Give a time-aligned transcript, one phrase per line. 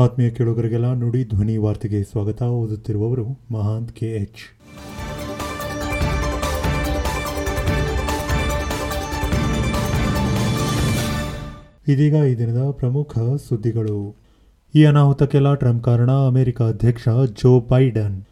[0.00, 2.42] ಆತ್ಮೀಯ ಕೇಳುಗರಿಗೆಲ್ಲ ನುಡಿ ಧ್ವನಿ ವಾರ್ತೆಗೆ ಸ್ವಾಗತ.
[2.42, 4.60] ಓದುತ್ತಿರುವವರು ಮಹಾಂತ್ ಕೆ ಎಚ್.
[11.88, 13.18] ಇದೀಗ ಈ ದಿನದ ಪ್ರಮುಖ
[13.48, 14.16] ಸುದ್ದಿಗಳು.
[14.74, 17.08] ಈ ಅನಾಹುತಕ್ಕೆಲ್ಲ ಟ್ರಂಪ್ ಕಾರಣ ಅಮೆರಿಕ ಅಧ್ಯಕ್ಷ
[17.42, 18.22] ಜೋ ಬೈಡನ್.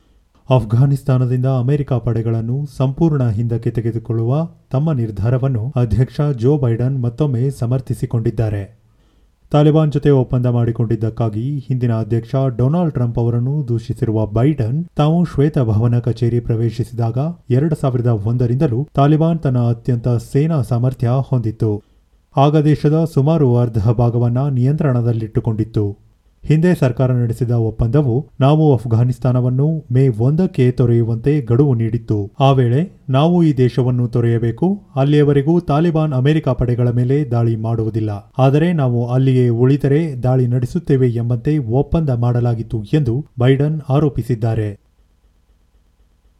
[0.50, 8.77] ಅಫ್ಘಾನಿಸ್ತಾನದಿಂದ ಅಮೆರಿಕ ಪಡೆಗಳನ್ನು ಸಂಪೂರ್ಣ ಹಿಂದಕ್ಕೆ ತೆಗೆದುಕೊಳ್ಳುವ ತಮ್ಮ ನಿರ್ಧಾರವನ್ನು ಅಧ್ಯಕ್ಷ ಜೋ ಬೈಡನ್ ಮತ್ತೊಮ್ಮೆ ಸಮರ್ಥಿಸಿಕೊಂಡಿದ್ದಾರೆ.
[9.50, 17.18] ತಾಲಿಬಾನ್ ಜೊತೆ ಒಪ್ಪಂದ ಮಾಡಿಕೊಂಡಿದ್ದಕ್ಕಾಗಿ ಹಿಂದಿನ ಅಧ್ಯಕ್ಷ ಡೊನಾಲ್ಡ್ ಟ್ರಂಪ್ ಅವರನ್ನು ದೂಷಿಸಿರುವ ಬೈಡನ್ ತಾವು ಶ್ವೇತಭವನ ಕಚೇರಿ ಪ್ರವೇಶಿಸಿದಾಗ
[17.50, 21.82] ಎರಡು ಸಾವಿರದ ಒಂದರಿಂದಲೂ ತಾಲಿಬಾನ್ ತನ್ನ ಅತ್ಯಂತ ಸೇನಾ ಸಾಮರ್ಥ್ಯ ಹೊಂದಿತ್ತು.
[22.36, 26.07] ಆಗ ದೇಶದ ಸುಮಾರು ಅರ್ಧ ಭಾಗವನ್ನು ನಿಯಂತ್ರಣದಲ್ಲಿಟ್ಟುಕೊಂಡಿತ್ತು.
[26.44, 32.30] ಹಿಂದೆ ಸರ್ಕಾರ ನಡೆಸಿದ ಒಪ್ಪಂದವು ನಾವು ಅಫ್ಘಾನಿಸ್ತಾನವನ್ನು ಮೇ ಒಂದಕ್ಕೆ ತೊರೆಯುವಂತೆ ಗಡುವು ನೀಡಿತ್ತು.
[32.40, 38.32] ಆ ವೇಳೆ ನಾವು ಈ ದೇಶವನ್ನು ತೊರೆಯಬೇಕು, ಅಲ್ಲಿಯವರೆಗೂ ತಾಲಿಬಾನ್ ಅಮೆರಿಕ ಪಡೆಗಳ ಮೇಲೆ ದಾಳಿ ಮಾಡುವುದಿಲ್ಲ.
[38.38, 44.80] ಆದರೆ ನಾವು ಅಲ್ಲಿಯೇ ಉಳಿದರೆ ದಾಳಿ ನಡೆಸುತ್ತೇವೆ ಎಂಬಂತೆ ಒಪ್ಪಂದ ಮಾಡಲಾಗಿತ್ತು ಎಂದು ಬೈಡನ್ ಆರೋಪಿಸಿದ್ದಾರೆ.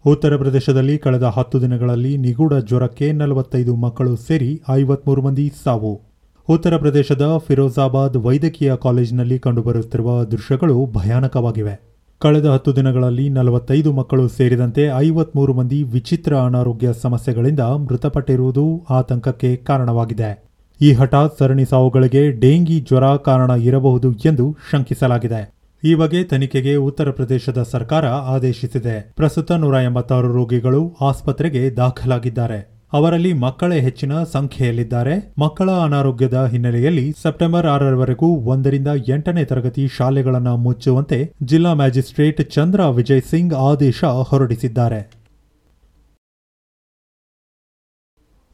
[0.06, 6.07] ಉತ್ತರ ಪ್ರದೇಶದಲ್ಲಿ ಕಳೆದ ಹತ್ತು ದಿನಗಳಲ್ಲಿ ನಿಗೂಢ ಜ್ವರಕ್ಕೆ ನಲವತ್ತೈದು ಮಕ್ಕಳು ಸೇರಿ ಐವತ್ಮೂರು ಮಂದಿ ಸಾವು.
[6.50, 11.80] ಉತ್ತರ ಪ್ರದೇಶದ ಫಿರೋಜಾಬಾದ್ ವೈದ್ಯಕೀಯ ಕಾಲೇಜಿನಲ್ಲಿ ಕಂಡುಬರುತ್ತಿರುವ ದೃಶ್ಯಗಳು ಭಯಾನಕವಾಗಿವೆ.
[12.18, 20.44] ಕಳೆದ ಹತ್ತು ದಿನಗಳಲ್ಲಿ ನಲವತ್ತೈದು ಮಕ್ಕಳು ಸೇರಿದಂತೆ ಐವತ್ಮೂರು ಮಂದಿ ವಿಚಿತ್ರ ಅನಾರೋಗ್ಯ ಸಮಸ್ಯೆಗಳಿಂದ ಮೃತಪಟ್ಟಿರುವುದು ಆತಂಕಕ್ಕೆ ಕಾರಣವಾಗಿದೆ.
[20.80, 25.54] ಈ ಹಠಾತ್ ಸರಣಿ ಸಾವುಗಳಿಗೆ ಡೆಂಗಿ ಜ್ವರ ಕಾರಣ ಇರಬಹುದು ಎಂದು ಶಂಕಿಸಲಾಗಿದೆ.
[25.84, 29.12] ಈ ಬಗ್ಗೆ ತನಿಖೆಗೆ ಉತ್ತರ ಪ್ರದೇಶದ ಸರ್ಕಾರ ಆದೇಶಿಸಿದೆ.
[29.16, 32.77] ಪ್ರಸ್ತುತ ನೂರ ಎಂಬತ್ತಾರು ರೋಗಿಗಳು ಆಸ್ಪತ್ರೆಗೆ ದಾಖಲಾಗಿದ್ದಾರೆ.
[32.92, 35.34] ಅವರಲ್ಲಿ ಮಕ್ಕಳೇ ಹೆಚ್ಚಿನ ಸಂಖ್ಯೆಯಲ್ಲಿದ್ದಾರೆ.
[35.38, 43.54] ಮಕ್ಕಳ ಅನಾರೋಗ್ಯದ ಹಿನ್ನೆಲೆಯಲ್ಲಿ ಸೆಪ್ಟೆಂಬರ್ ಆರರವರೆಗೂ ಒಂದರಿಂದ ಎಂಟನೇ ತರಗತಿ ಶಾಲೆಗಳನ್ನು ಮುಚ್ಚುವಂತೆ ಜಿಲ್ಲಾ ಮ್ಯಾಜಿಸ್ಟ್ರೇಟ್ ಚಂದ್ರ ವಿಜಯ್ ಸಿಂಗ್
[43.54, 45.10] ಆದೇಶ ಹೊರಡಿಸಿದ್ದಾರೆ.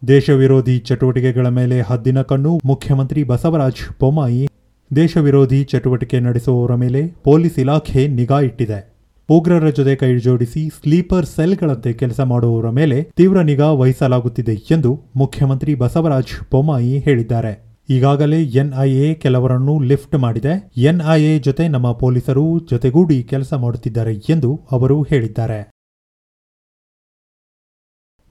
[0.08, 4.48] ದೇಶ ವಿರೋಧಿ ಚಟುವಟಿಕೆಗಳ ಮೇಲೆ ಹದ್ದಿನ ಕಣ್ಣು, ಮುಖ್ಯಮಂತ್ರಿ ಬಸವರಾಜ್ ಬೊಮ್ಮಾಯಿ.
[4.96, 8.93] ದೇಶ ವಿರೋಧಿ ಚಟುವಟಿಕೆ ನಡೆಸುವವರ ಮೇಲೆ ಪೊಲೀಸ್ ಇಲಾಖೆ ನಿಗಾ ಇಟ್ಟಿದೆ.
[9.28, 16.50] ಉಗ್ರರ ಜೊತೆ ಕೈ ಜೋಡಿಸಿ ಸ್ಲೀಪರ್ ಸೆಲ್ಗಳಂತೆ ಕೆಲಸ ಮಾಡುವವರ ಮೇಲೆ ತೀವ್ರ ನಿಗಾ ವಹಿಸಲಾಗುತ್ತಿದೆ ಎಂದು ಮುಖ್ಯಮಂತ್ರಿ ಬಸವರಾಜ್
[16.50, 17.52] ಬೊಮ್ಮಾಯಿ ಹೇಳಿದ್ದಾರೆ.
[17.88, 20.72] ಈಗಾಗಲೇ ಎನ್ಐಎ ಕೆಲವರನ್ನು ಲಿಫ್ಟ್ ಮಾಡಿದೆ.
[20.76, 25.60] ಎನ್ಐಎ ಜೊತೆ ನಮ್ಮ ಪೊಲೀಸರು ಜೊತೆಗೂಡಿ ಕೆಲಸ ಮಾಡುತ್ತಿದ್ದಾರೆ ಎಂದು ಅವರು ಹೇಳಿದ್ದಾರೆ.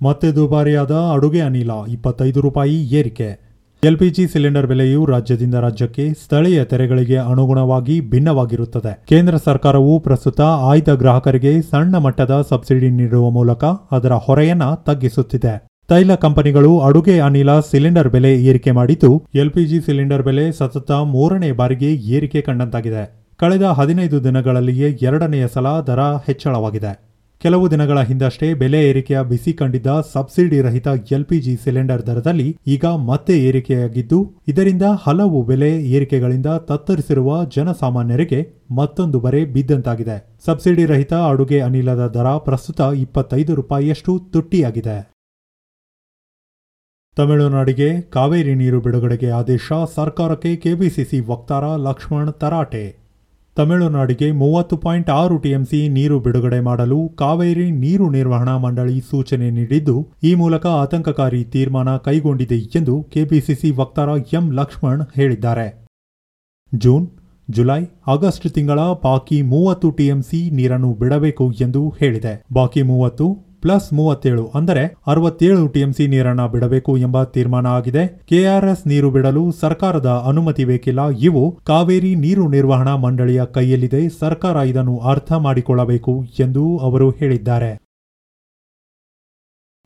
[0.02, 3.53] ಮತ್ತೆ ದುಬಾರಿಯಾದ ಅಡುಗೆ ಅನಿಲ ಇಪ್ಪತ್ತೈದು ರೂಪಾಯಿ ಏರಿಕೆ.
[3.90, 8.92] ಎಲ್ಪಿಜಿ ಸಿಲಿಂಡರ್ ಬೆಲೆಯು ರಾಜ್ಯದಿಂದ ರಾಜ್ಯಕ್ಕೆ ಸ್ಥಳೀಯ ತೆರೆಗಳಿಗೆ ಅನುಗುಣವಾಗಿ ಭಿನ್ನವಾಗಿರುತ್ತದೆ.
[9.10, 15.54] ಕೇಂದ್ರ ಸರ್ಕಾರವು ಪ್ರಸ್ತುತ ಆಯ್ದ ಗ್ರಾಹಕರಿಗೆ ಸಣ್ಣ ಮಟ್ಟದ ಸಬ್ಸಿಡಿ ನೀಡುವ ಮೂಲಕ ಅದರ ಹೊರೆಯನ್ನ ತಗ್ಗಿಸುತ್ತಿದೆ.
[15.90, 22.42] ತೈಲ ಕಂಪನಿಗಳು ಅಡುಗೆ ಅನಿಲ ಸಿಲಿಂಡರ್ ಬೆಲೆ ಏರಿಕೆ ಮಾಡಿದ್ದು, ಎಲ್ಪಿಜಿ ಸಿಲಿಂಡರ್ ಬೆಲೆ ಸತತ ಮೂರನೇ ಬಾರಿಗೆ ಏರಿಕೆ
[22.42, 23.04] ಕಂಡಂತಾಗಿದೆ.
[23.38, 27.13] ಕಳೆದ ಹದಿನೈದು ದಿನಗಳಲ್ಲಿಯೇ ಎರಡನೆಯ ಸಲ ದರ ಹೆಚ್ಚಳವಾಗಿದೆ.
[27.44, 34.20] ಕೆಲವು ದಿನಗಳ ಹಿಂದಷ್ಟೇ ಬೆಲೆ ಏರಿಕೆಯ ಬಿಸಿ ಕಂಡಿದ್ದ ಸಬ್ಸಿಡಿ ರಹಿತ ಎಲ್ಪಿಜಿ ಸಿಲಿಂಡರ್ ದರದಲ್ಲಿ ಈಗ ಮತ್ತೆ ಏರಿಕೆಯಾಗಿದ್ದು,
[34.48, 38.40] ಇದರಿಂದ ಹಲವು ಬೆಲೆ ಏರಿಕೆಗಳಿಂದ ತತ್ತರಿಸಿರುವ ಜನಸಾಮಾನ್ಯರಿಗೆ
[38.80, 40.18] ಮತ್ತೊಂದು ಬರೆ ಬಿದ್ದಂತಾಗಿದೆ.
[40.46, 44.98] ಸಬ್ಸಿಡಿ ರಹಿತ ಅಡುಗೆ ಅನಿಲದ ದರ ಪ್ರಸ್ತುತ ಇಪ್ಪತ್ತೈದು ರೂಪಾಯಿಯಷ್ಟು ತುಟ್ಟಿಯಾಗಿದೆ.
[47.18, 52.86] ತಮಿಳುನಾಡಿಗೆ ಕಾವೇರಿ ನೀರು ಬಿಡುಗಡೆಗೆ ಆದೇಶ, ಸರ್ಕಾರಕ್ಕೆ ಕೆಪಿಸಿಸಿ ವಕ್ತಾರ ಲಕ್ಷ್ಮಣ್ ತರಾಟೆ.
[53.58, 60.32] ತಮಿಳುನಾಡಿಗೆ ಮೂವತ್ತು ಪಾಯಿಂಟ್ ಆರು ಟಿಎಂಸಿ ನೀರು ಬಿಡುಗಡೆ ಮಾಡಲು ಕಾವೇರಿ ನೀರು ನಿರ್ವಹಣಾ ಮಂಡಳಿ ಸೂಚನೆ ನೀಡಿದ್ದು, ಈ
[60.36, 65.68] ಮೂಲಕ ಆತಂಕಕಾರಿ ತೀರ್ಮಾನ ಕೈಗೊಂಡಿದೆ ಎಂದು ಕೆಪಿಸಿಸಿ ವಕ್ತಾರ ಎಂ ಲಕ್ಷ್ಮಣ್ ಹೇಳಿದ್ದಾರೆ.
[66.72, 67.08] ಜೂನ್,
[67.50, 72.34] ಜುಲೈ, ಆಗಸ್ಟ್ ತಿಂಗಳ ಬಾಕಿ ಮೂವತ್ತು ಟಿಎಂಸಿ ನೀರನ್ನು ಬಿಡಬೇಕು ಎಂದು ಹೇಳಿದೆ.
[72.54, 73.28] ಬಾಕಿ ಮೂವತ್ತು
[73.64, 78.04] ಪ್ಲಸ್ ಮೂವತ್ತೇಳು ಅಂದರೆ ಅರವತ್ತೇಳು ಟಿಎಂಸಿ ನೀರನ್ನ ಬಿಡಬೇಕು ಎಂಬ ತೀರ್ಮಾನ ಆಗಿದೆ.
[78.26, 81.10] ಕೆಆರ್ಎಸ್ ನೀರು ಬಿಡಲು ಸರ್ಕಾರದ ಅನುಮತಿ ಬೇಕಿಲ್ಲ.
[81.10, 84.10] ಇವು ಕಾವೇರಿ ನೀರು ನಿರ್ವಹಣಾ ಮಂಡಳಿಯ ಕೈಯಲ್ಲಿದೆ.
[84.20, 87.72] ಸರ್ಕಾರ ಇದನ್ನು ಅರ್ಥ ಮಾಡಿಕೊಳ್ಳಬೇಕು ಎಂದು ಅವರು ಹೇಳಿದ್ದಾರೆ.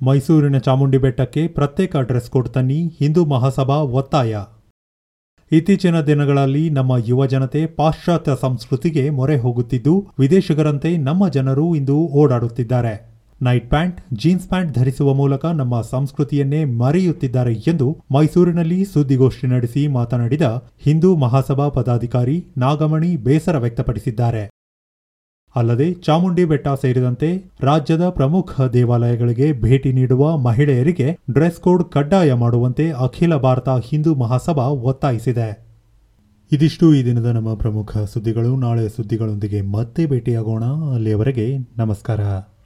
[0.04, 2.82] ಮೈಸೂರಿನ ಚಾಮುಂಡಿ ಬೆಟ್ಟಕ್ಕೆ ಪ್ರತ್ಯೇಕ ಡ್ರೆಸ್ ಕೋಡ್ ತನ್ನಿ.
[3.00, 4.38] ಹಿಂದೂ ಮಹಾಸಭಾ ಒತ್ತಾಯ.
[5.52, 13.17] ಇತ್ತೀಚಿನ ದಿನಗಳಲ್ಲಿ ನಮ್ಮ ಯುವ ಜನತೆ ಪಾಶ್ಚಾತ್ಯ ಸಂಸ್ಕೃತಿಗೆ ಮೊರೆ ಹೋಗುತ್ತಿದ್ದು, ವಿದೇಶಿಗರಂತೆ ನಮ್ಮ ಜನರು ಇಂದು ಓಡಾಡುತ್ತಿದ್ದಾರೆ.
[13.42, 21.16] ನೈಟ್ ಪ್ಯಾಂಟ್ ಜೀನ್ಸ್ ಪ್ಯಾಂಟ್ ಧರಿಸುವ ಮೂಲಕ ನಮ್ಮ ಸಂಸ್ಕೃತಿಯನ್ನೇ ಮರೆಯುತ್ತಿದ್ದಾರೆ ಎಂದು ಮೈಸೂರಿನಲ್ಲಿ ಸುದ್ದಿಗೋಷ್ಠಿ ನಡೆಸಿ ಮಾತನಾಡಿದ ಹಿಂದೂ
[21.16, 24.50] ಮಹಾಸಭಾ ಪದಾಧಿಕಾರಿ ನಾಗಮಣಿ ಬೇಸರ ವ್ಯಕ್ತಪಡಿಸಿದ್ದಾರೆ.
[25.56, 33.36] ಅಲ್ಲದೆ ಚಾಮುಂಡಿ ಬೆಟ್ಟ ಸೇರಿದಂತೆ ರಾಜ್ಯದ ಪ್ರಮುಖ ದೇವಾಲಯಗಳಿಗೆ ಭೇಟಿ ನೀಡುವ ಮಹಿಳೆಯರಿಗೆ ಡ್ರೆಸ್ ಕೋಡ್ ಕಡ್ಡಾಯ ಮಾಡುವಂತೆ ಅಖಿಲ
[33.36, 35.68] ಭಾರತ ಹಿಂದೂ ಮಹಾಸಭಾ ಒತ್ತಾಯಿಸಿದೆ.
[36.52, 36.96] ಇದಿಷ್ಟು.
[36.96, 38.56] ಈ ದಿನದ ನಮ್ಮ ಪ್ರಮುಖ ಸುದ್ದಿಗಳು.
[38.56, 40.64] ನಾಳೆ ಸುದ್ದಿಗಳೊಂದಿಗೆ ಮತ್ತೆ ಭೇಟಿಯಾಗೋಣ.
[40.66, 42.20] ಅಲ್ಲಿಯವರೆಗೆ ನಮಸ್ಕಾರ.